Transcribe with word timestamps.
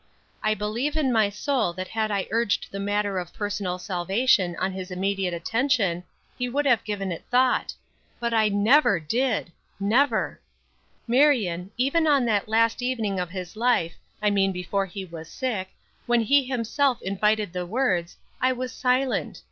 I 0.41 0.55
believe 0.55 0.97
in 0.97 1.11
my 1.13 1.29
soul 1.29 1.73
that 1.73 1.89
had 1.89 2.09
I 2.09 2.25
urged 2.31 2.71
the 2.71 2.79
matter 2.79 3.19
of 3.19 3.31
personal 3.35 3.77
salvation 3.77 4.55
on 4.55 4.71
his 4.71 4.89
immediate 4.89 5.31
attention, 5.31 6.03
he 6.39 6.49
would 6.49 6.65
have 6.65 6.83
given 6.83 7.11
it 7.11 7.23
thought. 7.29 7.75
But 8.19 8.33
I 8.33 8.49
never 8.49 8.99
did 8.99 9.51
never. 9.79 10.39
"Marion, 11.07 11.69
even 11.77 12.07
on 12.07 12.25
that 12.25 12.49
last 12.49 12.81
evening 12.81 13.19
of 13.19 13.29
his 13.29 13.55
life 13.55 13.93
I 14.23 14.31
mean 14.31 14.51
before 14.51 14.87
he 14.87 15.05
was 15.05 15.29
sick 15.29 15.69
when 16.07 16.21
he 16.21 16.45
himself 16.45 16.99
invited 17.03 17.53
the 17.53 17.67
words, 17.67 18.17
I 18.41 18.53
was 18.53 18.71
silent. 18.73 19.37